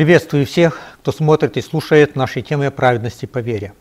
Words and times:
Приветствую 0.00 0.46
всех, 0.46 0.80
кто 1.02 1.12
смотрит 1.12 1.58
и 1.58 1.60
слушает 1.60 2.16
наши 2.16 2.40
темы 2.40 2.70
праведности 2.70 3.26
по 3.26 3.40
вере. 3.40 3.74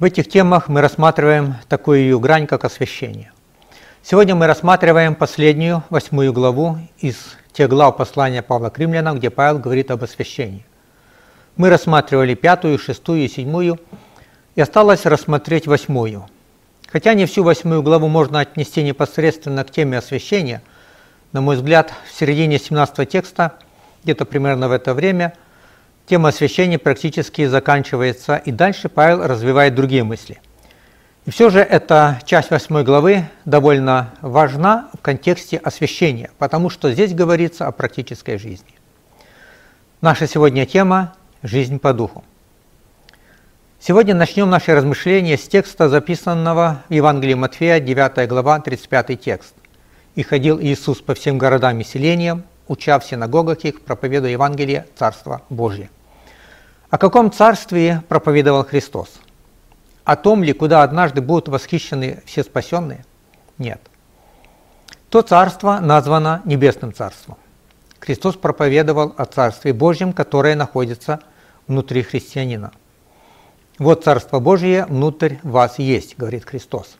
В 0.00 0.02
этих 0.02 0.28
темах 0.28 0.68
мы 0.68 0.80
рассматриваем 0.80 1.54
такую 1.68 2.00
ее 2.00 2.18
грань, 2.18 2.48
как 2.48 2.64
освящение. 2.64 3.30
Сегодня 4.02 4.34
мы 4.34 4.48
рассматриваем 4.48 5.14
последнюю, 5.14 5.84
восьмую 5.88 6.32
главу 6.32 6.78
из 6.98 7.36
тех 7.52 7.68
глав 7.68 7.96
послания 7.96 8.42
Павла 8.42 8.70
к 8.70 8.78
римлянам, 8.80 9.18
где 9.18 9.30
Павел 9.30 9.60
говорит 9.60 9.92
об 9.92 10.02
освящении. 10.02 10.66
Мы 11.54 11.70
рассматривали 11.70 12.34
пятую, 12.34 12.76
шестую 12.76 13.20
и 13.22 13.28
седьмую, 13.28 13.78
и 14.56 14.60
осталось 14.60 15.06
рассмотреть 15.06 15.68
восьмую. 15.68 16.26
Хотя 16.88 17.14
не 17.14 17.26
всю 17.26 17.44
восьмую 17.44 17.84
главу 17.84 18.08
можно 18.08 18.40
отнести 18.40 18.82
непосредственно 18.82 19.62
к 19.62 19.70
теме 19.70 19.96
освящения, 19.96 20.60
на 21.30 21.40
мой 21.40 21.54
взгляд, 21.54 21.92
в 22.10 22.18
середине 22.18 22.58
17 22.58 23.08
текста– 23.08 23.52
где-то 24.04 24.24
примерно 24.24 24.68
в 24.68 24.72
это 24.72 24.94
время, 24.94 25.34
тема 26.06 26.28
освящения 26.28 26.78
практически 26.78 27.46
заканчивается, 27.46 28.36
и 28.36 28.52
дальше 28.52 28.88
Павел 28.88 29.26
развивает 29.26 29.74
другие 29.74 30.04
мысли. 30.04 30.40
И 31.24 31.30
все 31.30 31.48
же 31.48 31.60
эта 31.60 32.20
часть 32.26 32.50
8 32.50 32.82
главы 32.82 33.24
довольно 33.46 34.14
важна 34.20 34.90
в 34.92 35.00
контексте 35.00 35.56
освящения, 35.56 36.30
потому 36.38 36.68
что 36.68 36.92
здесь 36.92 37.14
говорится 37.14 37.66
о 37.66 37.72
практической 37.72 38.36
жизни. 38.36 38.74
Наша 40.02 40.26
сегодня 40.26 40.66
тема– 40.66 41.14
жизнь 41.42 41.78
по 41.78 41.94
духу. 41.94 42.24
Сегодня 43.80 44.14
начнем 44.14 44.50
наши 44.50 44.74
размышления 44.74 45.38
с 45.38 45.48
текста, 45.48 45.88
записанного 45.88 46.82
в 46.88 46.92
Евангелии 46.92 47.34
Матфея, 47.34 47.80
9 47.80 48.28
глава, 48.28 48.60
35 48.60 49.20
текст. 49.20 49.54
«И 50.14 50.22
ходил 50.22 50.60
Иисус 50.60 51.00
по 51.00 51.14
всем 51.14 51.38
городам 51.38 51.80
и 51.80 51.84
селениям, 51.84 52.44
уча 52.68 52.98
в 52.98 53.04
синагогах 53.04 53.64
их, 53.64 53.82
проповедуя 53.82 54.30
Евангелие 54.30 54.86
Царства 54.96 55.42
Божье. 55.48 55.90
О 56.90 56.98
каком 56.98 57.32
царстве 57.32 58.02
проповедовал 58.08 58.64
Христос? 58.64 59.14
О 60.04 60.16
том 60.16 60.44
ли, 60.44 60.52
куда 60.52 60.82
однажды 60.82 61.20
будут 61.20 61.48
восхищены 61.48 62.22
все 62.26 62.44
спасенные? 62.44 63.04
Нет. 63.58 63.80
То 65.08 65.22
царство 65.22 65.80
названо 65.80 66.42
Небесным 66.44 66.92
Царством. 66.92 67.38
Христос 68.00 68.36
проповедовал 68.36 69.14
о 69.16 69.24
Царстве 69.24 69.72
Божьем, 69.72 70.12
которое 70.12 70.56
находится 70.56 71.20
внутри 71.66 72.02
христианина. 72.02 72.72
Вот 73.78 74.04
Царство 74.04 74.40
Божье 74.40 74.84
внутрь 74.86 75.36
вас 75.42 75.78
есть, 75.78 76.16
говорит 76.18 76.44
Христос. 76.44 76.96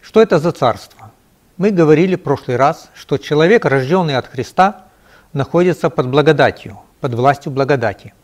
Что 0.00 0.22
это 0.22 0.38
за 0.38 0.52
царство? 0.52 1.12
Мы 1.62 1.70
говорили 1.70 2.16
в 2.16 2.22
прошлый 2.24 2.56
раз, 2.56 2.90
что 2.92 3.18
человек, 3.18 3.64
рожденный 3.64 4.16
от 4.16 4.26
Христа, 4.26 4.86
находится 5.32 5.90
под 5.90 6.08
благодатью, 6.08 6.80
под 7.00 7.14
властью 7.14 7.52
благодати. 7.52 8.14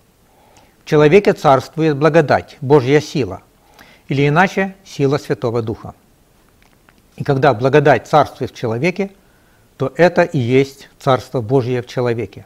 В 0.82 0.88
человеке 0.88 1.32
царствует 1.34 1.96
благодать, 1.96 2.56
Божья 2.60 3.00
сила, 3.00 3.42
или 4.08 4.26
иначе 4.26 4.74
сила 4.84 5.18
Святого 5.18 5.62
Духа. 5.62 5.94
И 7.14 7.22
когда 7.22 7.54
благодать 7.54 8.08
царствует 8.08 8.50
в 8.50 8.56
человеке, 8.56 9.12
то 9.76 9.92
это 9.94 10.22
и 10.22 10.38
есть 10.40 10.88
Царство 10.98 11.40
Божье 11.40 11.82
в 11.82 11.86
человеке. 11.86 12.44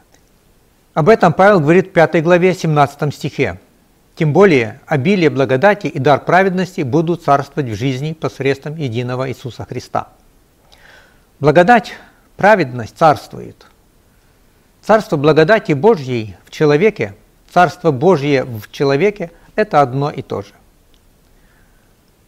Об 0.93 1.09
этом 1.09 1.33
Павел 1.33 1.59
говорит 1.59 1.87
в 1.87 1.91
5 1.93 2.21
главе 2.21 2.53
17 2.53 3.11
стихе. 3.15 3.59
Тем 4.13 4.31
более 4.31 4.79
обилие 4.85 5.31
благодати 5.31 5.87
и 5.87 5.97
дар 5.97 6.23
праведности 6.23 6.81
будут 6.81 7.23
царствовать 7.23 7.71
в 7.71 7.75
жизни 7.75 8.13
посредством 8.13 8.75
единого 8.75 9.27
Иисуса 9.27 9.65
Христа. 9.65 10.09
Благодать, 11.39 11.93
праведность 12.37 12.97
царствует. 12.97 13.65
Царство 14.81 15.17
благодати 15.17 15.73
Божьей 15.73 16.35
в 16.45 16.51
человеке, 16.51 17.15
Царство 17.53 17.91
Божье 17.91 18.43
в 18.45 18.71
человеке– 18.71 19.31
это 19.55 19.81
одно 19.81 20.09
и 20.09 20.23
то 20.23 20.41
же. 20.41 20.53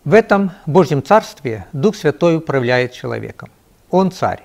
В 0.04 0.14
этом 0.14 0.52
Божьем 0.68 1.02
Царстве 1.02 1.66
Дух 1.74 1.96
Святой 1.96 2.38
управляет 2.38 2.94
человеком. 2.94 3.50
Он 3.90 4.12
царь. 4.12 4.44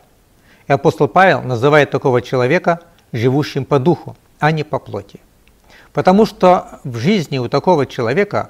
И 0.66 0.72
апостол 0.72 1.06
Павел 1.06 1.42
называет 1.42 1.90
такого 1.90 2.22
человека 2.22 2.80
живущим 3.12 3.66
по 3.66 3.78
духу, 3.78 4.16
а 4.38 4.52
не 4.52 4.64
по 4.64 4.78
плоти. 4.78 5.20
Потому 5.92 6.24
что 6.24 6.80
в 6.84 6.96
жизни 6.96 7.36
у 7.36 7.48
такого 7.48 7.84
человека 7.84 8.48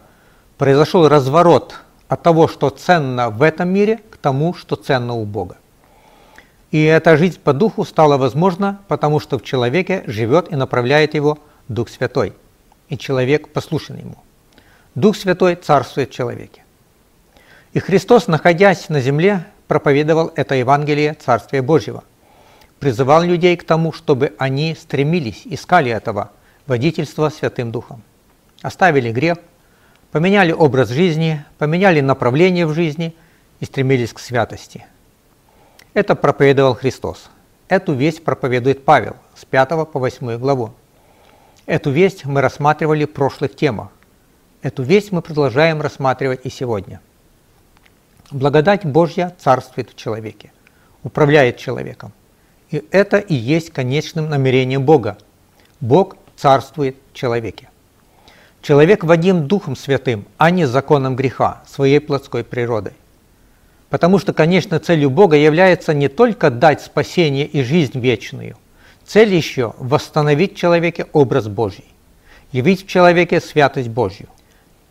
произошел 0.56 1.09
разворот 1.09 1.81
от 2.06 2.22
того, 2.22 2.47
что 2.47 2.70
ценно 2.70 3.31
в 3.31 3.43
этом 3.43 3.70
мире, 3.70 3.99
к 4.10 4.16
тому, 4.19 4.54
что 4.54 4.76
ценно 4.76 5.15
у 5.15 5.25
Бога. 5.25 5.56
И 6.70 6.84
эта 6.84 7.16
жизнь 7.16 7.41
по 7.42 7.53
духу 7.53 7.84
стала 7.84 8.16
возможна, 8.16 8.81
потому 8.86 9.19
что 9.19 9.38
в 9.38 9.42
человеке 9.42 10.04
живет 10.06 10.53
и 10.53 10.56
направляет 10.56 11.14
его 11.14 11.38
Дух 11.69 11.88
Святой, 11.88 12.32
и 12.88 12.97
человек 12.97 13.53
послушен 13.53 13.97
ему. 13.97 14.16
Дух 14.94 15.16
Святой 15.16 15.56
царствует 15.56 16.10
в 16.10 16.14
человеке. 16.14 16.64
И 17.72 17.81
Христос, 17.81 18.28
находясь 18.28 18.88
на 18.88 19.00
земле, 19.00 19.47
проповедовал 19.66 20.32
это 20.36 20.54
Евангелие 20.54 21.14
Царствия 21.14 21.62
Божьего, 21.62 22.04
призывал 22.78 23.22
людей 23.22 23.56
к 23.56 23.64
тому, 23.64 23.92
чтобы 23.92 24.34
они 24.38 24.76
стремились, 24.81 25.42
искали 25.44 25.91
этого 25.91 26.31
водительства 26.66 27.31
Святым 27.31 27.72
Духом. 27.72 28.02
Оставили 28.62 29.10
грех, 29.12 29.38
поменяли 30.12 30.52
образ 30.52 30.91
жизни, 30.91 31.44
поменяли 31.58 32.00
направление 32.00 32.66
в 32.66 32.75
жизни 32.75 33.14
и 33.58 33.64
стремились 33.64 34.12
к 34.12 34.20
святости– 34.20 34.87
это 35.94 36.14
проповедовал 36.14 36.74
Христос. 36.74 37.30
Эту 37.68 37.92
весть 37.92 38.24
проповедует 38.24 38.84
Павел 38.84 39.16
с 39.34 39.44
5 39.44 39.68
по 39.90 39.98
8 39.98 40.38
главу. 40.38 40.72
Эту 41.66 41.90
весть 41.90 42.24
мы 42.24 42.40
рассматривали 42.40 43.04
в 43.04 43.12
прошлых 43.12 43.54
темах. 43.54 43.88
Эту 44.62 44.82
весть 44.82 45.12
мы 45.12 45.22
продолжаем 45.22 45.80
рассматривать 45.80 46.40
и 46.44 46.50
сегодня. 46.50 47.00
Благодать 48.30 48.84
Божья 48.84 49.34
царствует 49.38 49.90
в 49.90 49.96
человеке, 49.96 50.52
управляет 51.02 51.56
человеком. 51.56 52.12
И 52.70 52.84
это 52.90 53.18
и 53.18 53.34
есть 53.34 53.70
конечным 53.70 54.28
намерением 54.28 54.84
Бога. 54.84 55.18
Бог 55.80 56.16
царствует 56.36 56.96
в 57.12 57.16
человеке. 57.16 57.68
Человек 58.62 59.04
водим 59.04 59.48
Духом 59.48 59.74
Святым, 59.74 60.26
а 60.36 60.50
не 60.50 60.66
законом 60.66 61.16
греха, 61.16 61.62
своей 61.66 61.98
плотской 61.98 62.44
природой. 62.44 62.92
Потому 63.90 64.20
что, 64.20 64.32
конечно, 64.32 64.78
целью 64.78 65.10
Бога 65.10 65.36
является 65.36 65.92
не 65.92 66.08
только 66.08 66.50
дать 66.50 66.80
спасение 66.80 67.44
и 67.44 67.62
жизнь 67.62 67.98
вечную. 67.98 68.56
Цель 69.04 69.34
еще– 69.34 69.74
восстановить 69.78 70.54
в 70.54 70.56
человеке 70.56 71.06
образ 71.12 71.48
Божий, 71.48 71.84
явить 72.52 72.84
в 72.84 72.88
человеке 72.88 73.40
святость 73.40 73.88
Божью. 73.88 74.28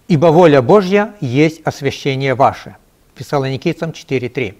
«Ибо 0.09 0.27
воля 0.27 0.61
Божья 0.61 1.13
есть 1.21 1.61
освящение 1.63 2.35
ваше» 2.35 2.75
Фессалоникийцам 3.15 3.91
4.3. 3.91 4.55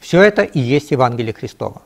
Все 0.00 0.22
это 0.22 0.42
и 0.42 0.58
есть 0.58 0.90
Евангелие 0.90 1.32
Христова. 1.32 1.82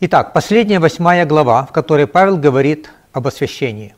Итак, 0.00 0.32
последняя 0.32 0.78
восьмая 0.78 1.24
глава, 1.24 1.66
в 1.66 1.72
которой 1.72 2.06
Павел 2.06 2.36
говорит 2.36 2.90
об 3.12 3.26
освящении. 3.26 3.94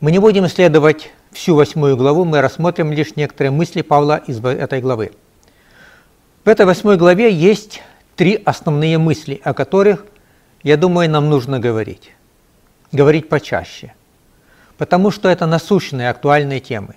Мы 0.00 0.10
не 0.10 0.18
будем 0.18 0.46
исследовать 0.46 1.10
всю 1.32 1.54
восьмую 1.54 1.96
главу, 1.96 2.24
мы 2.24 2.40
рассмотрим 2.40 2.92
лишь 2.92 3.16
некоторые 3.16 3.50
мысли 3.50 3.82
Павла 3.82 4.22
из 4.26 4.44
этой 4.44 4.80
главы. 4.80 5.12
В 6.44 6.48
этой 6.48 6.66
восьмой 6.66 6.96
главе 6.96 7.32
есть 7.32 7.82
три 8.16 8.34
основные 8.34 8.98
мысли, 8.98 9.40
о 9.44 9.54
которых, 9.54 10.04
я 10.64 10.76
думаю, 10.76 11.08
нам 11.08 11.30
нужно 11.30 11.60
говорить. 11.60 12.10
Говорить 12.90 13.28
почаще. 13.28 13.94
Потому 14.76 15.12
что 15.12 15.28
это 15.28 15.46
насущные 15.46 16.10
актуальные 16.10 16.58
темы. 16.58 16.96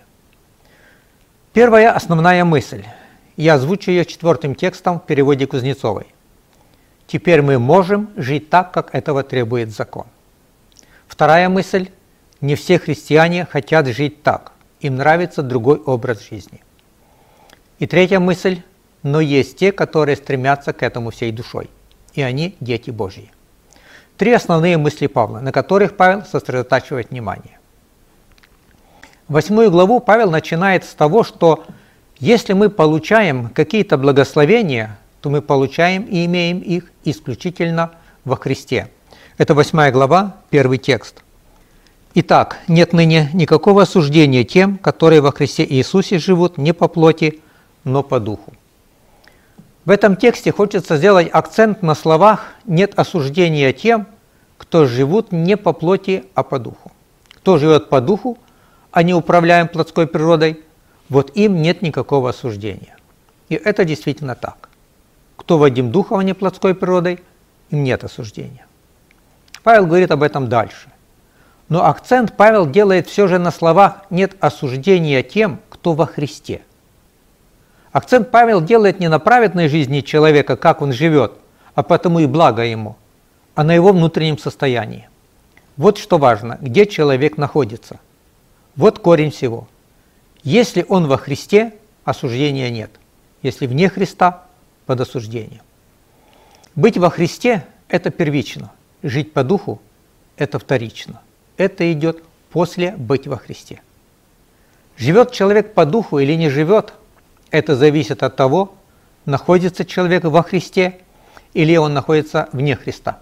Первая 1.53 1.91
основная 1.91 2.43
мысль. 2.43 2.85
Я 3.37 3.53
озвучу 3.53 3.91
ее 3.91 4.03
четвертым 4.05 4.55
текстом 4.55 4.99
в 4.99 5.05
переводе 5.05 5.45
Кузнецовой. 5.45 6.07
Теперь 7.05 7.43
мы 7.43 7.59
можем 7.59 8.09
жить 8.15 8.49
так, 8.49 8.71
как 8.71 8.95
этого 8.95 9.21
требует 9.21 9.69
закон. 9.69 10.07
Вторая 11.07 11.49
мысль. 11.49 11.89
Не 12.41 12.55
все 12.55 12.79
христиане 12.79 13.45
хотят 13.45 13.85
жить 13.87 14.23
так. 14.23 14.53
Им 14.79 14.95
нравится 14.95 15.43
другой 15.43 15.77
образ 15.77 16.27
жизни. 16.27 16.63
И 17.77 17.85
третья 17.85 18.19
мысль 18.19 18.61
но 19.05 19.21
есть 19.21 19.57
те, 19.57 19.71
которые 19.71 20.15
стремятся 20.15 20.73
к 20.73 20.81
этому 20.81 21.11
всей 21.11 21.31
душой, 21.31 21.69
и 22.15 22.23
они 22.23 22.55
дети 22.59 22.89
Божьи. 22.89 23.31
Три 24.17 24.31
основные 24.31 24.79
мысли 24.79 25.05
Павла, 25.05 25.41
на 25.41 25.51
которых 25.51 25.95
Павел 25.95 26.23
сосредотачивает 26.23 27.11
внимание. 27.11 27.59
Восьмую 29.27 29.69
главу 29.69 29.99
Павел 29.99 30.31
начинает 30.31 30.85
с 30.85 30.95
того, 30.95 31.23
что 31.23 31.65
если 32.17 32.53
мы 32.53 32.71
получаем 32.71 33.49
какие-то 33.49 33.99
благословения, 33.99 34.97
то 35.21 35.29
мы 35.29 35.43
получаем 35.43 36.01
и 36.05 36.25
имеем 36.25 36.57
их 36.59 36.91
исключительно 37.03 37.91
во 38.23 38.35
Христе. 38.35 38.89
Это 39.37 39.53
восьмая 39.53 39.91
глава, 39.91 40.37
первый 40.49 40.79
текст. 40.79 41.23
Итак, 42.15 42.57
нет 42.67 42.91
ныне 42.91 43.29
никакого 43.33 43.83
осуждения 43.83 44.43
тем, 44.43 44.79
которые 44.79 45.21
во 45.21 45.31
Христе 45.31 45.63
Иисусе 45.63 46.17
живут 46.17 46.57
не 46.57 46.73
по 46.73 46.87
плоти, 46.87 47.41
но 47.83 48.01
по 48.01 48.19
духу. 48.19 48.51
В 49.85 49.91
этом 49.91 50.15
тексте 50.15 50.51
хочется 50.51 50.97
сделать 50.97 51.29
акцент 51.31 51.83
на 51.83 51.93
словах 51.93 52.55
«нет 52.65 52.97
осуждения 52.97 53.71
тем, 53.71 54.07
кто 54.57 54.85
живут 54.85 55.31
не 55.31 55.57
по 55.57 55.73
плоти, 55.73 56.25
а 56.33 56.41
по 56.41 56.57
духу. 56.57 56.91
Кто 57.35 57.59
живет 57.59 57.89
по 57.89 58.01
духу, 58.01 58.39
а 58.91 59.03
не 59.03 59.13
управляем 59.13 59.67
плотской 59.67 60.07
природой, 60.07 60.63
вот 61.07 61.35
им 61.35 61.61
нет 61.61 61.83
никакого 61.83 62.31
осуждения. 62.31 62.97
И 63.49 63.53
это 63.53 63.85
действительно 63.85 64.33
так. 64.33 64.69
Кто 65.35 65.59
водим 65.59 65.91
духом, 65.91 66.17
а 66.17 66.23
не 66.23 66.33
плотской 66.33 66.73
природой, 66.73 67.19
им 67.69 67.83
нет 67.83 68.03
осуждения. 68.03 68.65
Павел 69.61 69.85
говорит 69.85 70.09
об 70.09 70.23
этом 70.23 70.49
дальше. 70.49 70.89
Но 71.69 71.85
акцент 71.85 72.35
Павел 72.35 72.67
делает 72.67 73.07
все 73.07 73.27
же 73.27 73.37
на 73.37 73.51
словах 73.51 74.05
«нет 74.09 74.35
осуждения 74.39 75.21
тем, 75.21 75.59
кто 75.69 75.93
во 75.93 76.07
Христе». 76.07 76.61
Акцент 77.95 78.29
Павел 78.29 78.59
делает 78.59 78.99
не 78.99 79.07
на 79.07 79.19
праведной 79.19 79.69
жизни 79.69 80.01
человека, 80.01 80.57
как 80.57 80.81
он 80.81 80.91
живет, 80.91 81.31
а 81.75 81.81
потому 81.81 82.19
и 82.19 82.25
благо 82.25 82.61
ему, 82.61 82.97
а 83.53 83.63
на 83.63 83.73
его 83.73 83.93
внутреннем 83.93 84.37
состоянии. 84.37 85.07
Вот 85.77 85.97
что 85.97 86.17
важно, 86.17 86.57
где 86.59 86.87
человек 86.87 87.37
находится. 87.37 88.01
Вот 88.75 88.99
корень 88.99 89.31
всего. 89.31 89.69
Если 90.43 90.85
он 90.89 91.07
во 91.07 91.15
Христе, 91.15 91.73
осуждения 92.03 92.69
нет. 92.69 92.91
Если 93.43 93.65
вне 93.65 93.87
Христа, 93.87 94.43
под 94.85 94.99
осуждением. 94.99 95.61
Быть 96.75 96.97
во 96.97 97.09
Христе– 97.09 97.65
это 97.87 98.09
первично, 98.09 98.73
жить 99.03 99.31
по 99.31 99.41
духу– 99.45 99.81
это 100.35 100.59
вторично. 100.59 101.21
Это 101.55 101.89
идет 101.93 102.25
после 102.49 102.91
быть 102.97 103.25
во 103.25 103.37
Христе. 103.37 103.81
Живет 104.97 105.31
человек 105.31 105.73
по 105.73 105.85
духу 105.85 106.19
или 106.19 106.33
не 106.33 106.49
живет, 106.49 106.93
это 107.51 107.75
зависит 107.75 108.23
от 108.23 108.35
того, 108.35 108.75
находится 109.25 109.85
человек 109.85 110.23
во 110.23 110.43
Христе 110.43 110.99
или 111.53 111.75
он 111.77 111.93
находится 111.93 112.49
вне 112.51 112.75
Христа. 112.75 113.19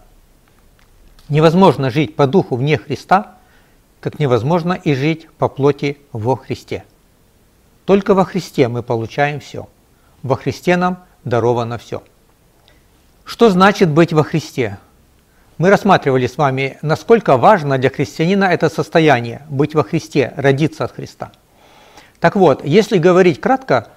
Невозможно 1.30 1.90
жить 1.90 2.16
по 2.16 2.28
духу 2.28 2.56
вне 2.56 2.78
Христа, 2.78 3.38
как 4.02 4.20
невозможно 4.20 4.74
и 4.74 4.94
жить 4.94 5.30
по 5.38 5.48
плоти 5.48 5.98
во 6.12 6.36
Христе. 6.36 6.84
Только 7.86 8.14
во 8.14 8.26
Христе 8.26 8.68
мы 8.68 8.84
получаем 8.84 9.40
все. 9.40 9.70
Во 10.24 10.36
Христе 10.36 10.78
нам 10.78 11.04
даровано 11.24 11.78
все. 11.78 12.04
Что 13.24 13.50
значит 13.50 13.90
быть 13.90 14.14
во 14.14 14.24
Христе? 14.24 14.78
Мы 15.58 15.70
рассматривали 15.70 16.28
с 16.28 16.38
вами, 16.38 16.78
насколько 16.82 17.38
важно 17.38 17.78
для 17.78 17.90
христианина 17.90 18.46
это 18.46 18.70
состояние– 18.70 19.44
быть 19.50 19.76
во 19.76 19.84
Христе, 19.84 20.34
родиться 20.36 20.84
от 20.84 20.94
Христа. 20.94 21.32
Так 22.20 22.36
вот, 22.36 22.66
если 22.66 22.98
говорить 22.98 23.40
кратко, 23.40 23.90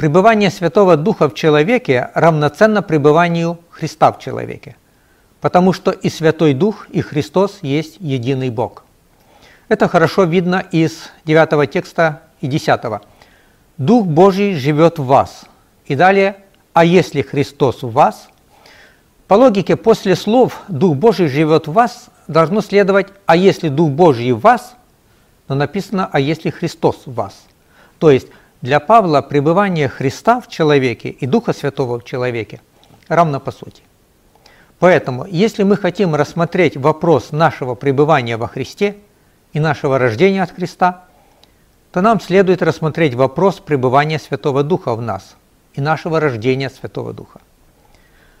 пребывание 0.00 0.50
Святого 0.50 0.96
Духа 0.96 1.28
в 1.28 1.34
человеке 1.34 2.08
равноценно 2.14 2.80
пребыванию 2.80 3.58
Христа 3.68 4.10
в 4.12 4.18
человеке, 4.18 4.76
потому 5.42 5.74
что 5.74 5.90
и 5.90 6.08
Святой 6.08 6.54
Дух, 6.54 6.88
и 6.88 7.02
Христос 7.02 7.58
есть 7.60 7.98
единый 8.00 8.48
Бог. 8.48 8.84
Это 9.68 9.88
хорошо 9.88 10.24
видно 10.24 10.64
из 10.72 11.10
9 11.26 11.70
текста 11.70 12.22
и 12.40 12.46
10. 12.46 12.80
«Дух 13.76 14.06
Божий 14.06 14.54
живет 14.54 14.98
в 14.98 15.04
вас». 15.04 15.44
И 15.84 15.94
далее 15.94 16.36
«А 16.72 16.82
если 16.82 17.20
Христос 17.20 17.82
в 17.82 17.92
вас?» 17.92 18.30
По 19.28 19.34
логике, 19.34 19.76
после 19.76 20.16
слов 20.16 20.62
«Дух 20.68 20.96
Божий 20.96 21.28
живет 21.28 21.68
в 21.68 21.72
вас» 21.72 22.06
должно 22.26 22.62
следовать 22.62 23.08
«А 23.26 23.36
если 23.36 23.68
Дух 23.68 23.90
Божий 23.90 24.32
в 24.32 24.40
вас?» 24.40 24.76
Но 25.46 25.56
написано 25.56 26.08
«А 26.10 26.18
если 26.18 26.48
Христос 26.48 27.02
в 27.04 27.12
вас?» 27.12 27.34
То 27.98 28.10
есть 28.10 28.28
для 28.62 28.78
Павла 28.80 29.22
пребывание 29.22 29.88
Христа 29.88 30.40
в 30.40 30.48
человеке 30.48 31.08
и 31.08 31.26
Духа 31.26 31.52
Святого 31.52 31.98
в 31.98 32.04
человеке 32.04 32.60
равно 33.08 33.40
по 33.40 33.52
сути. 33.52 33.82
Поэтому, 34.78 35.26
если 35.26 35.62
мы 35.62 35.76
хотим 35.76 36.14
рассмотреть 36.14 36.76
вопрос 36.76 37.32
нашего 37.32 37.74
пребывания 37.74 38.36
во 38.36 38.48
Христе 38.48 38.96
и 39.52 39.60
нашего 39.60 39.98
рождения 39.98 40.42
от 40.42 40.52
Христа, 40.52 41.04
то 41.92 42.00
нам 42.00 42.20
следует 42.20 42.62
рассмотреть 42.62 43.14
вопрос 43.14 43.60
пребывания 43.60 44.18
Святого 44.18 44.62
Духа 44.62 44.94
в 44.94 45.02
нас 45.02 45.36
и 45.74 45.80
нашего 45.80 46.20
рождения 46.20 46.70
Святого 46.70 47.12
Духа. 47.12 47.40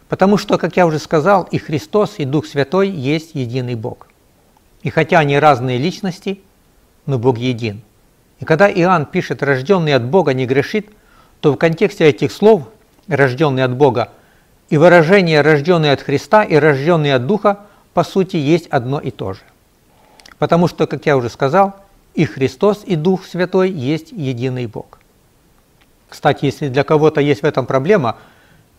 Потому 0.08 0.36
что, 0.36 0.58
как 0.58 0.76
я 0.76 0.86
уже 0.86 0.98
сказал, 0.98 1.44
и 1.44 1.58
Христос, 1.58 2.14
и 2.18 2.24
Дух 2.24 2.46
Святой 2.46 2.88
есть 2.88 3.34
единый 3.34 3.74
Бог. 3.74 4.08
И 4.82 4.90
хотя 4.90 5.18
они 5.18 5.38
разные 5.38 5.78
личности, 5.78 6.40
но 7.06 7.18
Бог 7.18 7.38
един. 7.38 7.82
И 8.40 8.44
когда 8.44 8.70
Иоанн 8.70 9.06
пишет 9.06 9.42
«рожденный 9.42 9.94
от 9.94 10.04
Бога 10.04 10.34
не 10.34 10.46
грешит», 10.46 10.88
то 11.40 11.52
в 11.52 11.56
контексте 11.56 12.06
этих 12.06 12.32
слов 12.32 12.64
«рожденный 13.06 13.64
от 13.64 13.72
Бога» 13.74 14.10
и 14.68 14.76
выражение 14.76 15.40
«рожденный 15.40 15.92
от 15.92 16.00
Христа» 16.00 16.42
и 16.42 16.56
«рожденный 16.56 17.14
от 17.14 17.26
Духа» 17.26 17.60
по 17.94 18.04
сути 18.04 18.36
есть 18.36 18.66
одно 18.68 18.98
и 18.98 19.10
то 19.10 19.34
же. 19.34 19.40
Потому 20.38 20.68
что, 20.68 20.86
как 20.86 21.06
я 21.06 21.16
уже 21.16 21.28
сказал, 21.28 21.76
и 22.14 22.24
Христос, 22.24 22.82
и 22.84 22.96
Дух 22.96 23.24
Святой 23.26 23.70
есть 23.70 24.12
единый 24.12 24.66
Бог. 24.66 24.98
Кстати, 26.08 26.46
если 26.46 26.68
для 26.68 26.82
кого-то 26.82 27.20
есть 27.20 27.42
в 27.42 27.46
этом 27.46 27.66
проблема– 27.66 28.16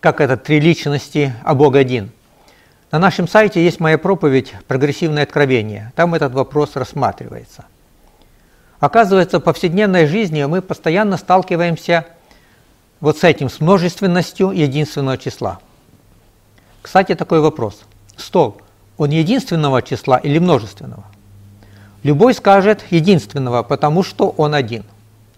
как 0.02 0.20
это 0.20 0.36
три 0.36 0.58
личности, 0.58 1.32
а 1.44 1.54
Бог 1.54 1.76
один. 1.76 2.10
На 2.90 2.98
нашем 2.98 3.28
сайте 3.28 3.64
есть 3.64 3.78
моя 3.78 3.98
проповедь 3.98 4.52
«Прогрессивное 4.66 5.22
откровение». 5.22 5.92
Там 5.94 6.14
этот 6.16 6.32
вопрос 6.32 6.74
рассматривается. 6.74 7.64
Оказывается, 8.82 9.38
в 9.38 9.42
повседневной 9.42 10.06
жизни 10.06 10.42
мы 10.42 10.60
постоянно 10.60 11.16
сталкиваемся 11.16 12.04
вот 13.00 13.16
с 13.16 13.22
этим, 13.22 13.48
с 13.48 13.60
множественностью 13.60 14.50
единственного 14.50 15.16
числа. 15.18 15.60
Кстати, 16.82 17.14
такой 17.14 17.38
вопрос. 17.38 17.82
Стол, 18.16 18.60
он 18.96 19.10
единственного 19.10 19.82
числа 19.82 20.16
или 20.16 20.40
множественного? 20.40 21.04
Любой 22.02 22.34
скажет 22.34 22.82
единственного, 22.90 23.62
потому 23.62 24.02
что 24.02 24.30
он 24.30 24.52
один. 24.52 24.82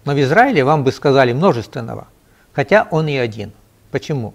Но 0.05 0.13
в 0.13 0.19
Израиле 0.19 0.63
вам 0.63 0.83
бы 0.83 0.91
сказали 0.91 1.31
множественного, 1.31 2.07
хотя 2.51 2.87
он 2.89 3.07
и 3.07 3.15
один. 3.15 3.51
Почему? 3.91 4.33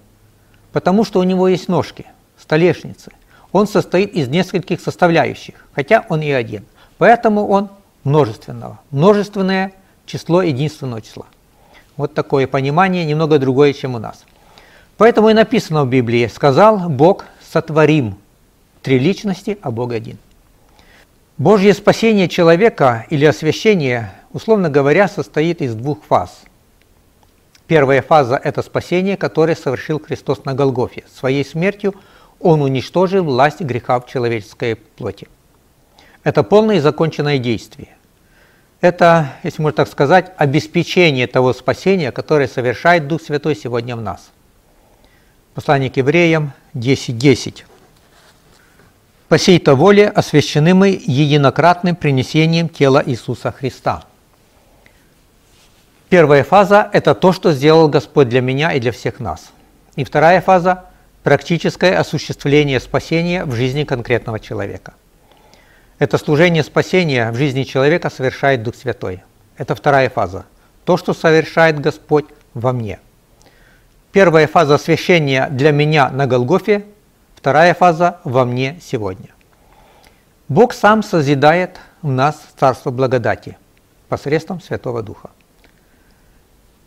Потому 0.71 1.03
что 1.03 1.19
у 1.19 1.25
него 1.25 1.49
есть 1.49 1.67
ножки, 1.67 2.07
столешницы. 2.39 3.11
Он 3.51 3.67
состоит 3.67 4.15
из 4.15 4.29
нескольких 4.29 4.81
составляющих, 4.81 5.67
хотя 5.73 6.07
он 6.09 6.23
и 6.23 6.31
один. 6.31 6.65
Поэтому 6.97 7.49
он 7.49 7.71
множественного. 8.05 8.81
Множественное 8.91 9.73
число 10.07 10.43
единственного 10.43 11.03
числа. 11.03 11.27
Вот 11.97 12.15
такое 12.15 12.47
понимание, 12.47 13.05
немного 13.05 13.39
другое, 13.39 13.73
чем 13.73 13.95
у 13.95 13.99
нас. 13.99 14.25
Поэтому 14.97 15.31
и 15.31 15.35
написано 15.35 15.85
в 15.85 15.89
Библии, 15.89 16.27
сказал 16.27 16.89
Бог 16.89 17.25
сотворим. 17.51 18.17
Три 18.83 18.99
личности, 18.99 19.59
а 19.63 19.71
Бог 19.71 19.93
один. 19.93 20.19
Божье 21.37 21.75
спасение 21.75 22.29
человека 22.29 23.07
или 23.11 23.25
освящение, 23.25 24.13
условно 24.33 24.71
говоря, 24.71 25.09
состоит 25.09 25.63
из 25.63 25.75
двух 25.75 26.05
фаз– 26.05 26.43
Первая 27.71 28.03
фаза– 28.03 28.35
это 28.45 28.63
спасение, 28.63 29.17
которое 29.17 29.55
совершил 29.55 30.01
Христос 30.01 30.45
на 30.45 30.55
Голгофе. 30.55 31.05
Своей 31.07 31.45
смертью 31.45 31.95
Он 32.41 32.63
уничтожил 32.63 33.23
власть 33.23 33.61
греха 33.61 34.01
в 34.01 34.09
человеческой 34.09 34.75
плоти. 34.75 35.29
Это 36.23 36.43
полное 36.43 36.77
и 36.77 36.81
законченное 36.81 37.39
действие. 37.39 37.89
Это, 38.81 39.33
если 39.43 39.63
можно 39.63 39.77
так 39.77 39.89
сказать, 39.89 40.33
обеспечение 40.37 41.27
того 41.27 41.53
спасения, 41.53 42.13
которое 42.13 42.49
совершает 42.49 43.07
Дух 43.09 43.23
Святой 43.23 43.55
сегодня 43.55 43.97
в 43.97 44.03
нас. 44.03 44.31
Послание 45.55 45.91
к 45.91 45.97
евреям 45.97 46.53
10.10. 46.75 47.13
10. 47.13 47.67
«По 49.29 49.39
сей-то 49.39 49.75
воле 49.75 50.09
освящены 50.09 50.75
мы 50.75 50.89
единократным 50.89 51.95
принесением 51.95 52.69
тела 52.69 53.03
Иисуса 53.05 53.53
Христа». 53.53 54.05
Первая 56.09 56.43
фаза– 56.43 56.91
это 56.93 57.15
то, 57.15 57.33
что 57.33 57.53
сделал 57.53 57.89
Господь 57.89 58.29
для 58.29 58.41
меня 58.41 58.73
и 58.73 58.81
для 58.81 58.91
всех 58.91 59.21
нас. 59.21 59.53
И 59.95 60.03
вторая 60.03 60.41
фаза– 60.41 60.87
практическое 61.23 61.97
осуществление 61.97 62.81
спасения 62.81 63.45
в 63.45 63.55
жизни 63.55 63.85
конкретного 63.85 64.41
человека. 64.41 64.95
Это 66.01 66.17
служение 66.17 66.65
спасения 66.65 67.31
в 67.31 67.37
жизни 67.37 67.63
человека 67.63 68.09
совершает 68.09 68.63
Дух 68.63 68.75
Святой. 68.75 69.23
Это 69.59 69.75
вторая 69.75 70.09
фаза. 70.09 70.47
То, 70.87 70.97
что 70.97 71.13
совершает 71.13 71.79
Господь 71.79 72.25
во 72.55 72.73
мне. 72.73 73.01
Первая 74.11 74.47
фаза 74.47 74.77
освящения 74.77 75.49
для 75.51 75.73
меня 75.73 76.09
на 76.09 76.27
Голгофе, 76.27 76.87
вторая 77.37 77.75
фаза 77.75 78.19
во 78.25 78.47
мне 78.47 78.81
сегодня. 78.81 79.29
Бог 80.49 80.73
сам 80.73 81.03
созидает 81.03 81.79
в 82.01 82.09
нас 82.09 82.41
царство 82.59 82.91
благодати 82.91 83.59
посредством 84.09 84.63
Святого 84.63 85.03
Духа. 85.03 85.29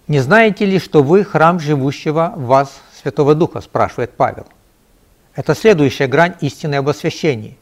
«Не 0.07 0.21
знаете 0.21 0.65
ли, 0.65 0.79
что 0.79 1.03
вы 1.03 1.23
храм 1.23 1.59
живущего 1.59 2.33
в 2.35 2.45
вас 2.45 2.81
Святого 2.99 3.35
Духа?»– 3.35 3.61
спрашивает 3.61 4.17
Павел. 4.17 4.47
Это 5.35 5.53
следующая 5.53 6.07
грань 6.07 6.33
истины 6.41 6.75
об 6.75 6.89
освящении. 6.89 7.59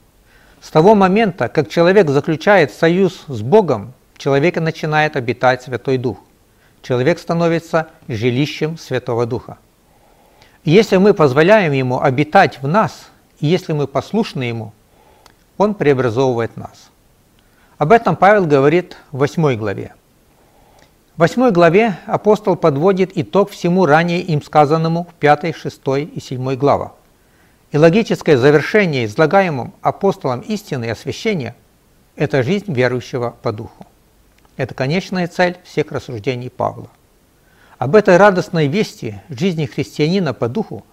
С 0.61 0.69
того 0.69 0.93
момента, 0.93 1.49
как 1.49 1.69
человек 1.69 2.09
заключает 2.09 2.71
союз 2.71 3.23
с 3.27 3.41
Богом, 3.41 3.93
человека 4.17 4.61
начинает 4.61 5.15
обитать 5.15 5.63
Святой 5.63 5.97
Дух. 5.97 6.19
Человек 6.83 7.17
становится 7.17 7.87
жилищем 8.07 8.77
Святого 8.77 9.25
Духа. 9.25 9.57
Если 10.63 10.97
мы 10.97 11.15
позволяем 11.15 11.71
Ему 11.71 11.99
обитать 11.99 12.61
в 12.61 12.67
нас, 12.67 13.09
и 13.39 13.47
если 13.47 13.73
мы 13.73 13.87
послушны 13.87 14.43
Ему, 14.43 14.73
Он 15.57 15.73
преобразовывает 15.73 16.55
нас. 16.55 16.91
Об 17.79 17.91
этом 17.91 18.15
Павел 18.15 18.45
говорит 18.45 18.95
в 19.11 19.17
8 19.17 19.55
главе. 19.55 19.95
В 21.15 21.21
8 21.21 21.49
главе 21.49 21.97
апостол 22.05 22.55
подводит 22.55 23.11
итог 23.15 23.49
всему 23.49 23.87
ранее 23.87 24.21
им 24.21 24.43
сказанному 24.43 25.05
в 25.05 25.13
5, 25.15 25.55
6 25.55 25.81
и 26.13 26.19
7 26.19 26.55
главах. 26.55 26.91
И 27.71 27.77
логическое 27.77 28.37
завершение 28.37 29.05
излагаемым 29.05 29.73
апостолом 29.81 30.41
истины 30.41 30.85
и 30.85 30.89
освящения– 30.89 31.55
это 32.17 32.43
жизнь 32.43 32.73
верующего 32.73 33.35
по 33.41 33.53
духу. 33.53 33.85
Это 34.57 34.75
конечная 34.75 35.27
цель 35.27 35.57
всех 35.63 35.91
рассуждений 35.91 36.49
Павла. 36.49 36.89
Об 37.77 37.95
этой 37.95 38.17
радостной 38.17 38.67
вести 38.67 39.21
жизни 39.29 39.65
христианина 39.65 40.33
по 40.33 40.49
духу 40.49 40.85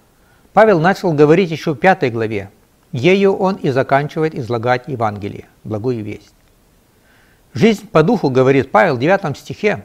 Павел 0.53 0.81
начал 0.81 1.13
говорить 1.13 1.51
еще 1.51 1.75
в 1.75 1.77
пятой 1.77 2.11
главе. 2.11 2.51
Ею 2.93 3.35
он 3.35 3.57
и 3.57 3.71
заканчивает 3.71 4.35
излагать 4.35 4.87
Евангелие, 4.87 5.47
благую 5.65 6.03
весть. 6.03 6.33
Жизнь 7.55 7.89
по 7.89 8.03
духу, 8.05 8.31
говорит 8.31 8.71
Павел 8.71 8.97
в 8.97 9.01
9 9.01 9.37
стихе, 9.37 9.85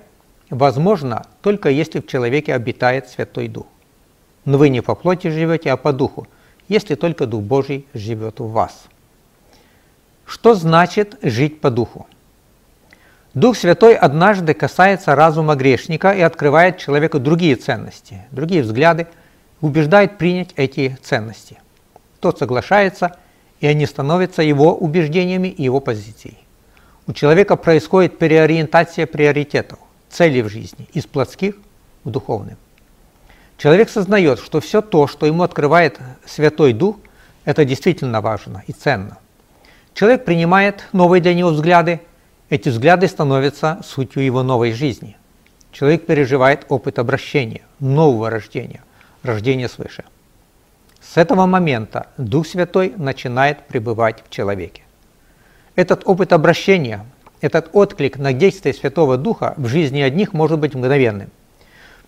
возможно 0.50 1.26
только 1.42 1.70
если 1.70 2.00
в 2.00 2.08
человеке 2.08 2.54
обитает 2.54 3.10
Святой 3.10 3.48
Дух. 3.48 3.66
Но 4.46 4.58
вы 4.58 4.70
не 4.70 4.82
по 4.82 4.94
плоти 4.94 5.28
живете, 5.28 5.72
а 5.72 5.78
по 5.78 5.92
духу, 5.92 6.28
если 6.68 6.96
только 6.96 7.26
Дух 7.26 7.44
Божий 7.44 7.86
живет 7.94 8.40
в 8.40 8.50
вас. 8.50 8.86
Что 10.26 10.56
значит 10.56 11.18
жить 11.22 11.62
по 11.62 11.70
духу? 11.70 12.08
Дух 13.34 13.58
Святой 13.58 13.96
однажды 13.96 14.54
касается 14.54 15.16
разума 15.16 15.56
грешника 15.56 16.12
и 16.12 16.22
открывает 16.22 16.78
человеку 16.78 17.20
другие 17.20 17.56
ценности, 17.56 18.26
другие 18.32 18.62
взгляды, 18.62 19.08
убеждает 19.60 20.18
принять 20.18 20.52
эти 20.56 20.98
ценности. 21.02 21.60
Тот 22.20 22.38
соглашается, 22.38 23.18
и 23.60 23.68
они 23.68 23.86
становятся 23.86 24.44
его 24.44 24.76
убеждениями 24.76 25.48
и 25.48 25.64
его 25.64 25.80
позицией. 25.80 26.38
У 27.08 27.14
человека 27.14 27.56
происходит 27.56 28.18
переориентация 28.18 29.08
приоритетов, 29.08 29.80
целей 30.10 30.42
в 30.42 30.50
жизни 30.50 30.88
из 30.94 31.06
плотских 31.06 31.56
в 32.04 32.12
духовным. 32.12 32.58
Человек 33.58 33.90
сознает, 33.90 34.40
что 34.40 34.60
все 34.60 34.82
то, 34.82 35.08
что 35.08 35.26
ему 35.26 35.44
открывает 35.44 36.00
Святой 36.26 36.74
Дух, 36.74 36.98
это 37.46 37.66
действительно 37.66 38.22
важно 38.22 38.64
и 38.68 38.72
ценно. 38.72 39.18
Человек 39.94 40.26
принимает 40.26 40.88
новые 40.92 41.22
для 41.22 41.34
него 41.34 41.50
взгляды– 41.50 42.02
эти 42.54 42.70
взгляды 42.70 43.08
становятся 43.08 43.80
сутью 43.84 44.24
его 44.24 44.44
новой 44.44 44.74
жизни. 44.74 45.18
Человек 45.72 46.06
переживает 46.06 46.68
опыт 46.70 47.00
обращения, 47.00 47.62
нового 47.80 48.30
рождения, 48.30 48.84
рождения 49.24 49.68
свыше. 49.68 50.04
С 51.02 51.18
этого 51.18 51.48
момента 51.48 52.06
Дух 52.18 52.46
Святой 52.46 52.94
начинает 52.96 53.66
пребывать 53.66 54.24
в 54.24 54.30
человеке. 54.30 54.84
Этот 55.76 56.04
опыт 56.06 56.32
обращения, 56.32 57.04
этот 57.42 57.72
отклик 57.74 58.20
на 58.20 58.34
действие 58.34 58.76
Святого 58.76 59.18
Духа 59.18 59.56
в 59.58 59.66
жизни 59.66 60.02
одних 60.02 60.34
может 60.34 60.60
быть 60.60 60.76
мгновенным. 60.76 61.32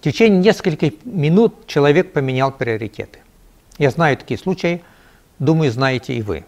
В 0.05 0.07
течение 0.07 0.37
нескольких 0.37 1.03
минут 1.03 1.65
человек 1.65 2.13
поменял 2.13 2.51
приоритеты. 2.51 3.21
Я 3.79 3.89
знаю 3.89 4.15
такие 4.15 4.37
случаи, 4.37 4.83
думаю, 5.39 5.71
знаете 5.71 6.13
и 6.13 6.21
вы. 6.21 6.45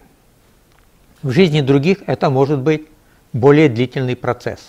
В 1.23 1.31
жизни 1.31 1.61
других 1.61 2.03
это 2.05 2.29
может 2.29 2.59
быть 2.59 2.85
более 3.33 3.67
длительный 3.67 4.15
процесс. 4.15 4.59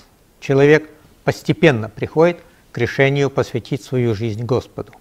Человек 0.40 0.88
постепенно 1.22 1.90
приходит 1.90 2.38
к 2.72 2.78
решению 2.78 3.28
посвятить 3.28 3.82
свою 3.82 4.14
жизнь 4.14 4.42
Господу. 4.42 4.94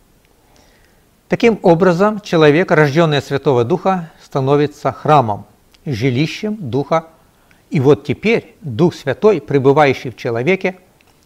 Таким 1.29 1.57
образом, 1.61 2.19
человек, 2.19 2.71
рожденный 2.71 3.19
от 3.19 3.23
Святого 3.23 3.63
Духа, 3.63 4.11
становится 4.21 4.91
храмом, 4.91 5.45
жилищем 5.85 6.57
Духа. 6.59 7.05
И 7.69 7.79
вот 7.79 8.05
теперь 8.05 8.53
Дух 8.59 8.95
Святой, 8.95 9.39
пребывающий 9.39 10.09
в 10.09 10.17
человеке, 10.17 10.75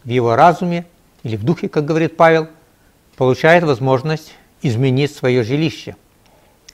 в 0.04 0.10
его 0.10 0.36
разуме 0.36 0.86
или 1.24 1.36
в 1.36 1.44
Духе, 1.44 1.70
как 1.70 1.86
говорит 1.86 2.18
Павел, 2.18 2.48
получает 3.16 3.64
возможность 3.64 4.34
изменить 4.62 5.14
свое 5.14 5.44
жилище, 5.44 5.96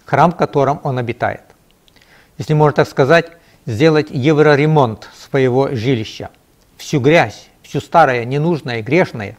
храм, 0.06 0.32
в 0.32 0.38
котором 0.38 0.80
он 0.84 0.98
обитает. 0.98 1.42
Если 2.38 2.54
можно 2.54 2.78
так 2.78 2.88
сказать, 2.88 3.32
сделать 3.66 4.08
евроремонт 4.10 5.10
своего 5.16 5.70
жилища. 5.76 6.30
Всю 6.78 7.00
грязь, 7.00 7.50
всю 7.62 7.82
старое, 7.82 8.24
ненужное, 8.26 8.82
грешное 8.82 9.38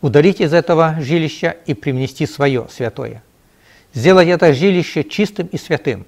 удалить 0.00 0.40
из 0.40 0.54
этого 0.54 0.96
жилища 1.00 1.56
и 1.66 1.74
привнести 1.74 2.26
свое 2.26 2.66
святое. 2.70 3.22
Сделать 3.92 4.28
это 4.28 4.54
жилище 4.54 5.04
чистым 5.04 5.46
и 5.48 5.58
святым. 5.58 6.06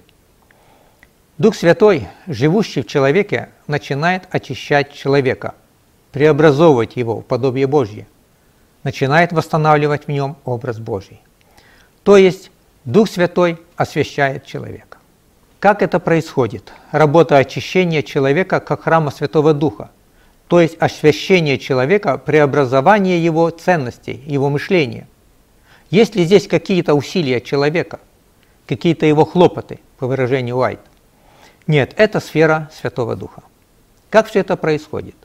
Дух 1.37 1.55
Святой, 1.55 2.07
живущий 2.27 2.81
в 2.81 2.87
человеке, 2.87 3.49
начинает 3.67 4.23
очищать 4.29 4.93
человека, 4.93 5.55
преобразовывать 6.11 6.95
его 6.95 7.19
в 7.19 7.23
подобие 7.23 7.67
Божье, 7.67 8.07
начинает 8.83 9.31
восстанавливать 9.31 10.05
в 10.05 10.09
нем 10.09 10.37
образ 10.45 10.79
Божий. 10.79 11.21
То 12.03 12.17
есть 12.17 12.51
Дух 12.85 13.09
Святой 13.09 13.59
освящает 13.77 14.45
человека. 14.45 14.97
Как 15.59 15.81
это 15.81 15.99
происходит? 15.99 16.73
Работа 16.91 17.37
очищения 17.37 18.01
человека 18.01 18.59
как 18.59 18.83
храма 18.83 19.11
Святого 19.11 19.53
Духа, 19.53 19.91
то 20.49 20.59
есть 20.59 20.75
освящение 20.79 21.57
человека, 21.57 22.17
преобразование 22.17 23.23
его 23.23 23.49
ценностей, 23.49 24.21
его 24.25 24.49
мышления. 24.49 25.07
Есть 25.89 26.15
ли 26.15 26.25
здесь 26.25 26.47
какие-то 26.47 26.95
усилия 26.95 27.39
человека, 27.39 28.01
какие-то 28.67 29.05
его 29.05 29.23
хлопоты, 29.23 29.79
по 29.97 30.07
выражению 30.07 30.57
Уайт? 30.57 30.81
Нет, 31.65 31.93
это 31.95 32.19
сфера 32.19 32.69
Святого 32.73 33.15
Духа. 33.15 33.43
Как 34.09 34.27
все 34.27 34.39
это 34.39 34.57
происходит? 34.57 35.15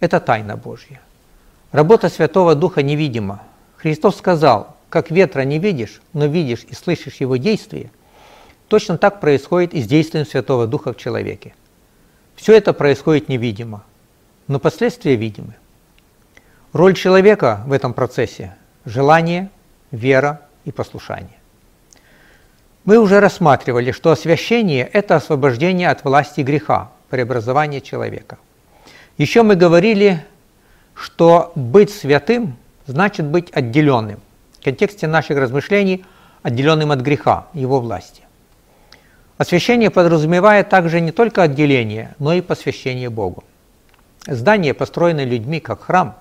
Это 0.00 0.18
тайна 0.18 0.56
Божья. 0.56 1.00
Работа 1.72 2.08
Святого 2.08 2.54
Духа 2.54 2.82
невидима. 2.82 3.42
Христос 3.76 4.16
сказал, 4.16 4.76
как 4.88 5.10
ветра 5.10 5.42
не 5.42 5.58
видишь, 5.58 6.00
но 6.12 6.26
видишь 6.26 6.64
и 6.68 6.74
слышишь 6.74 7.16
его 7.16 7.36
действия, 7.36 7.90
Точно 8.68 8.98
так 8.98 9.20
происходит 9.20 9.74
и 9.74 9.82
с 9.82 9.86
действием 9.86 10.26
Святого 10.26 10.66
Духа 10.66 10.92
в 10.92 10.96
человеке. 10.96 11.54
Все 12.34 12.56
это 12.56 12.72
происходит 12.72 13.28
невидимо, 13.28 13.84
но 14.48 14.58
последствия 14.58 15.14
видимы. 15.14 15.54
Роль 16.72 16.94
человека 16.94 17.62
в 17.66 17.72
этом 17.72 17.94
процессе– 17.94 18.56
желание, 18.84 19.50
вера 19.92 20.42
и 20.64 20.72
послушание. 20.72 21.38
Мы 22.84 22.98
уже 22.98 23.20
рассматривали, 23.20 23.92
что 23.92 24.10
освящение– 24.10 24.84
это 24.92 25.16
освобождение 25.16 25.88
от 25.88 26.04
власти 26.04 26.40
греха, 26.40 26.90
преобразование 27.08 27.80
человека. 27.80 28.38
Еще 29.16 29.42
мы 29.42 29.54
говорили, 29.54 30.24
что 30.96 31.52
быть 31.54 31.90
святым 31.90 32.56
значит 32.86 33.26
быть 33.26 33.50
отделенным. 33.52 34.20
В 34.60 34.64
контексте 34.64 35.06
наших 35.06 35.38
размышлений– 35.38 36.04
отделенным 36.46 36.92
от 36.92 37.00
греха, 37.00 37.48
его 37.54 37.80
власти. 37.80 38.22
Освящение 39.36 39.90
подразумевает 39.90 40.68
также 40.68 41.00
не 41.00 41.10
только 41.10 41.42
отделение, 41.42 42.14
но 42.20 42.32
и 42.32 42.40
посвящение 42.40 43.10
Богу. 43.10 43.42
Здание, 44.28 44.72
построенное 44.72 45.24
людьми 45.24 45.58
как 45.58 45.82
храм, 45.82 46.16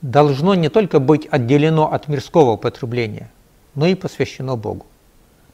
должно 0.00 0.54
не 0.54 0.70
только 0.70 1.00
быть 1.00 1.28
отделено 1.30 1.92
от 1.92 2.08
мирского 2.08 2.52
употребления, 2.52 3.30
но 3.74 3.86
и 3.86 3.94
посвящено 3.94 4.56
Богу. 4.56 4.86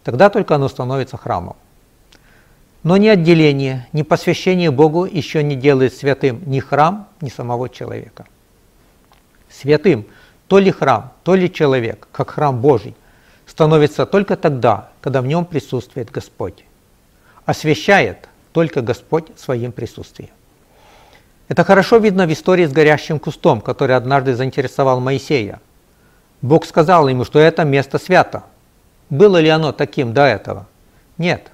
Тогда 0.05 0.31
только 0.31 0.55
оно 0.55 0.69
становится 0.69 1.17
храмом. 1.17 1.57
Но 2.85 2.97
ни 2.99 3.09
отделение, 3.09 3.89
ни 3.93 4.03
посвящение 4.03 4.71
Богу 4.71 5.07
еще 5.07 5.43
не 5.43 5.57
делает 5.57 5.93
святым 5.93 6.41
ни 6.47 6.61
храм, 6.61 7.09
ни 7.21 7.31
самого 7.31 7.69
человека. 7.69 8.27
Святым 9.51 10.07
то 10.47 10.59
ли 10.59 10.71
храм, 10.71 11.13
то 11.25 11.35
ли 11.35 11.53
человек, 11.53 12.09
как 12.13 12.31
храм 12.31 12.61
Божий, 12.61 12.95
становится 13.47 14.07
только 14.07 14.37
тогда, 14.37 14.91
когда 15.01 15.21
в 15.21 15.27
нем 15.27 15.45
присутствует 15.45 16.11
Господь 16.11 16.65
освящает 17.49 18.29
только 18.53 18.83
Господь 18.83 19.29
своим 19.39 19.73
присутствием. 19.73 20.29
Это 21.49 21.65
хорошо 21.65 21.97
видно 21.97 22.27
в 22.27 22.33
истории 22.35 22.67
с 22.67 22.73
горящим 22.73 23.19
кустом, 23.19 23.63
который 23.63 23.97
однажды 23.97 24.35
заинтересовал 24.35 25.01
Моисея. 25.01 25.59
Бог 26.43 26.67
сказал 26.67 27.09
ему, 27.09 27.25
что 27.25 27.39
это 27.39 27.65
место 27.65 27.99
свято. 27.99 28.43
Было 29.09 29.39
ли 29.39 29.49
оно 29.49 29.73
таким 29.73 30.13
до 30.13 30.27
этого? 30.27 30.67
Нет, 31.17 31.51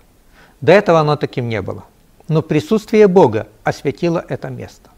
до 0.60 0.72
этого 0.72 0.98
оно 0.98 1.14
таким 1.14 1.48
не 1.48 1.62
было. 1.62 1.84
Но 2.26 2.42
присутствие 2.42 3.06
Бога 3.06 3.46
осветило 3.62 4.24
это 4.28 4.48
место. 4.48 4.90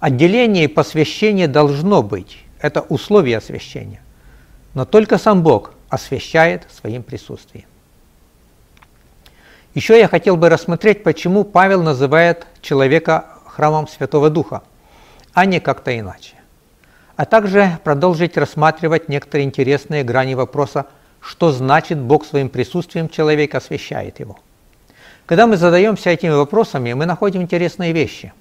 Отделение 0.00 0.64
и 0.64 0.68
посвящение 0.68 1.48
должно 1.48 2.02
быть. 2.02 2.38
Это 2.60 2.82
условие 2.82 3.38
освящения. 3.38 4.00
Но 4.74 4.84
только 4.84 5.18
сам 5.18 5.42
Бог 5.42 5.72
освящает 5.88 6.66
своим 6.70 7.02
присутствием. 7.02 7.66
Еще 9.74 9.98
я 9.98 10.08
хотел 10.08 10.36
бы 10.36 10.48
рассмотреть, 10.48 11.02
почему 11.02 11.44
Павел 11.44 11.82
называет 11.82 12.46
человека 12.60 13.26
храмом 13.46 13.88
Святого 13.88 14.30
Духа, 14.30 14.62
а 15.34 15.46
не 15.46 15.60
как-то 15.60 15.96
иначе. 15.96 16.34
А 17.16 17.24
также 17.24 17.78
продолжить 17.82 18.36
рассматривать 18.36 19.08
некоторые 19.08 19.46
интересные 19.46 20.04
грани 20.04 20.34
вопроса, 20.34 20.86
что 21.20 21.50
значит 21.50 21.98
Бог 21.98 22.24
своим 22.24 22.48
присутствием 22.48 23.08
человека 23.08 23.58
освящает 23.58 24.20
его. 24.20 24.38
Когда 25.26 25.46
мы 25.46 25.56
задаемся 25.56 26.10
этими 26.10 26.30
вопросами, 26.30 26.92
мы 26.92 27.06
находим 27.06 27.42
интересные 27.42 27.92
вещи. 27.92 28.32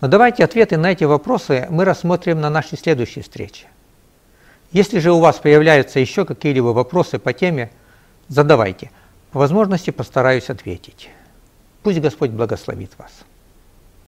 Но 0.00 0.08
давайте 0.08 0.44
ответы 0.44 0.76
на 0.76 0.92
эти 0.92 1.04
вопросы 1.04 1.66
мы 1.70 1.84
рассмотрим 1.84 2.40
на 2.40 2.50
нашей 2.50 2.76
следующей 2.76 3.22
встрече. 3.22 3.66
Если 4.72 4.98
же 4.98 5.12
у 5.12 5.20
вас 5.20 5.36
появляются 5.36 6.00
еще 6.00 6.24
какие-либо 6.24 6.68
вопросы 6.68 7.18
по 7.18 7.32
теме, 7.32 7.70
задавайте. 8.28 8.90
По 9.32 9.38
возможности 9.38 9.90
постараюсь 9.90 10.50
ответить. 10.50 11.08
Пусть 11.82 12.00
Господь 12.00 12.30
благословит 12.30 12.90
вас. 12.98 13.12